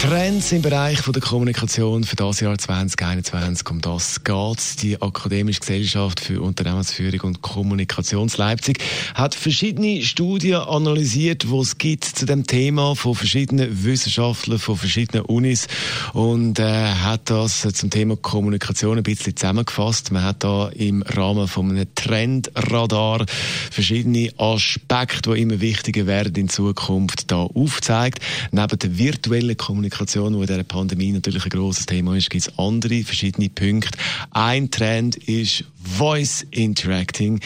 Trends 0.00 0.50
im 0.52 0.62
Bereich 0.62 1.02
der 1.02 1.20
Kommunikation 1.20 2.04
für 2.04 2.16
das 2.16 2.40
Jahr 2.40 2.56
2021. 2.56 3.68
Um 3.68 3.82
das 3.82 4.24
geht 4.24 4.82
Die 4.82 5.00
Akademische 5.00 5.60
Gesellschaft 5.60 6.20
für 6.20 6.40
Unternehmensführung 6.40 7.20
und 7.20 7.42
Kommunikation 7.42 8.30
Leipzig 8.34 8.82
hat 9.14 9.34
verschiedene 9.34 10.02
Studien 10.02 10.56
analysiert, 10.56 11.42
die 11.42 11.54
es 11.54 11.76
gibt 11.76 12.04
zu 12.04 12.24
dem 12.24 12.46
Thema 12.46 12.96
von 12.96 13.14
verschiedenen 13.14 13.84
Wissenschaftlern, 13.84 14.58
von 14.58 14.78
verschiedenen 14.78 15.26
Unis 15.26 15.66
und 16.14 16.58
äh, 16.58 16.64
hat 16.64 17.28
das 17.28 17.60
zum 17.60 17.90
Thema 17.90 18.16
Kommunikation 18.16 18.96
ein 18.96 19.02
bisschen 19.02 19.36
zusammengefasst. 19.36 20.12
Man 20.12 20.22
hat 20.22 20.42
da 20.44 20.70
im 20.70 21.02
Rahmen 21.02 21.46
von 21.46 21.68
einem 21.68 21.94
Trendradar 21.94 23.26
verschiedene 23.70 24.32
Aspekte, 24.38 25.34
die 25.34 25.42
immer 25.42 25.60
wichtiger 25.60 26.06
werden 26.06 26.34
in 26.36 26.48
Zukunft, 26.48 27.30
da 27.30 27.42
aufzeigt. 27.42 28.20
Neben 28.50 28.78
der 28.78 28.96
virtuellen 28.96 29.58
Kommunikation, 29.58 29.89
die 29.90 30.18
in 30.18 30.46
dieser 30.46 30.64
Pandemie 30.64 31.12
natürlich 31.12 31.44
ein 31.44 31.50
grosses 31.50 31.86
Thema 31.86 32.16
ist, 32.16 32.30
gibt 32.30 32.48
es 32.48 32.58
andere 32.58 33.02
verschiedene 33.02 33.48
Punkte. 33.48 33.98
Ein 34.30 34.70
Trend 34.70 35.16
ist 35.16 35.64
Voice 35.82 36.46
Interacting, 36.50 37.40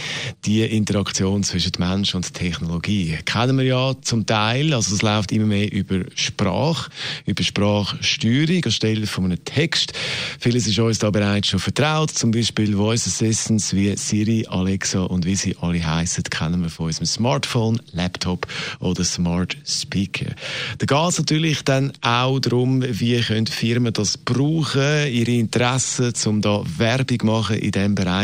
die 0.44 0.62
Interaktion 0.62 1.44
zwischen 1.44 1.72
Mensch 1.78 2.14
und 2.14 2.34
Technologie. 2.34 3.16
Kennen 3.24 3.58
wir 3.58 3.64
ja 3.64 3.94
zum 4.02 4.26
Teil, 4.26 4.74
also 4.74 4.94
es 4.94 5.02
läuft 5.02 5.30
immer 5.30 5.46
mehr 5.46 5.72
über 5.72 6.00
Sprache, 6.16 6.90
über 7.26 7.42
Sprachsteuerung 7.44 8.64
anstelle 8.64 9.06
von 9.06 9.26
einem 9.26 9.44
Text. 9.44 9.92
Vieles 10.40 10.66
ist 10.66 10.78
uns 10.78 10.98
da 10.98 11.10
bereits 11.10 11.48
schon 11.48 11.60
vertraut, 11.60 12.10
zum 12.10 12.32
Beispiel 12.32 12.74
Voice 12.74 13.06
Assistants 13.06 13.72
wie 13.72 13.96
Siri, 13.96 14.46
Alexa 14.48 15.02
und 15.02 15.24
wie 15.26 15.36
sie 15.36 15.56
alle 15.60 15.84
heißen, 15.84 16.24
kennen 16.24 16.62
wir 16.62 16.70
von 16.70 16.86
unserem 16.86 17.06
Smartphone, 17.06 17.80
Laptop 17.92 18.46
oder 18.80 19.04
Smart 19.04 19.56
Speaker. 19.64 20.34
Da 20.78 20.86
geht 20.86 21.10
es 21.10 21.18
natürlich 21.18 21.62
dann 21.62 21.92
auch 22.00 22.40
darum, 22.40 22.82
wie 22.82 23.20
können 23.20 23.46
Firmen 23.46 23.92
das 23.92 24.18
brauchen, 24.18 25.08
ihre 25.12 25.32
Interessen, 25.32 26.12
um 26.26 26.40
da 26.40 26.62
Werbung 26.78 27.18
machen 27.22 27.58
in 27.58 27.70
diesem 27.70 27.94
Bereich. 27.94 28.23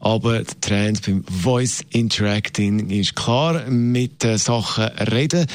Aber 0.00 0.42
der 0.42 0.60
Trend 0.60 1.02
beim 1.06 1.24
Voice 1.24 1.84
Interacting 1.90 2.90
ist 2.90 3.14
klar, 3.16 3.68
mit 3.68 4.24
äh, 4.24 4.38
Sachen 4.38 4.84
reden, 4.84 5.46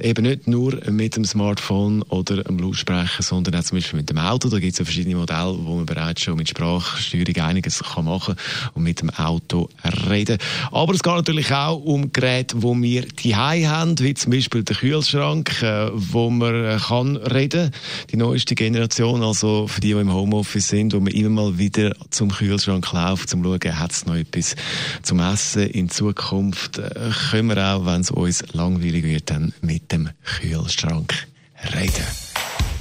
eben 0.00 0.24
nicht 0.24 0.46
nur 0.46 0.78
mit 0.90 1.16
dem 1.16 1.24
Smartphone 1.24 2.02
oder 2.02 2.46
einem 2.46 2.58
Lautsprecher, 2.58 3.22
sondern 3.22 3.54
auch 3.56 3.64
zum 3.64 3.78
Beispiel 3.78 3.98
mit 3.98 4.10
dem 4.10 4.18
Auto. 4.18 4.48
Da 4.48 4.58
gibt 4.58 4.72
es 4.72 4.78
ja 4.78 4.84
verschiedene 4.84 5.16
Modelle, 5.16 5.56
wo 5.62 5.76
man 5.76 5.86
bereits 5.86 6.22
schon 6.22 6.36
mit 6.36 6.48
Sprachsteuerung 6.48 7.36
einiges 7.36 7.82
kann 7.82 8.04
machen 8.04 8.36
und 8.74 8.82
mit 8.82 9.00
dem 9.00 9.10
Auto 9.10 9.68
reden. 10.08 10.38
Aber 10.72 10.94
es 10.94 11.02
geht 11.02 11.14
natürlich 11.14 11.52
auch 11.52 11.76
um 11.76 12.12
Geräte, 12.12 12.62
wo 12.62 12.74
wir 12.80 13.02
die 13.02 13.36
haben, 13.36 13.98
wie 13.98 14.14
zum 14.14 14.32
Beispiel 14.32 14.62
der 14.62 14.76
Kühlschrank, 14.76 15.62
äh, 15.62 15.90
wo 15.92 16.30
man 16.30 16.64
äh, 16.64 16.78
kann 16.78 17.16
reden. 17.16 17.70
Die 18.10 18.16
neueste 18.16 18.54
Generation, 18.54 19.22
also 19.22 19.66
für 19.66 19.80
die, 19.80 19.94
die 19.94 20.00
im 20.00 20.12
Homeoffice 20.12 20.68
sind, 20.68 20.92
wo 20.94 21.00
man 21.00 21.12
immer 21.12 21.30
mal 21.30 21.58
wieder 21.58 21.94
zum 22.10 22.30
Kühlschrank 22.30 22.90
läuft, 22.92 23.35
um 23.36 23.60
schauen, 23.60 23.78
hat 23.78 23.92
es 23.92 24.06
noch 24.06 24.14
etwas 24.14 24.56
zum 25.02 25.20
Essen 25.20 25.68
in 25.68 25.88
Zukunft. 25.88 26.78
Äh, 26.78 27.10
können 27.30 27.48
wir 27.48 27.58
auch, 27.58 27.86
wenn 27.86 28.00
es 28.00 28.10
uns 28.10 28.44
langweilig 28.52 29.04
wird, 29.04 29.30
dann 29.30 29.52
mit 29.60 29.92
dem 29.92 30.10
Kühlschrank 30.24 31.26
reden. 31.74 32.06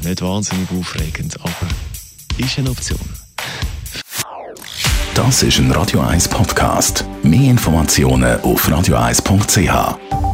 Nicht 0.04 0.22
wahnsinnig 0.22 0.70
aufregend, 0.72 1.40
aber 1.42 1.68
ist 2.38 2.60
eine 2.60 2.70
Option. 2.70 3.00
Das 5.14 5.44
ist 5.44 5.60
ein 5.60 5.72
Radio 5.72 6.02
1 6.02 6.28
Podcast. 6.28 7.06
Mehr 7.24 7.50
Informationen 7.50 8.40
auf 8.42 8.68
radio1.ch. 8.68 10.25